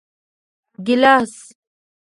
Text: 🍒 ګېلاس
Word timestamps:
🍒 0.85 0.85
ګېلاس 0.85 1.33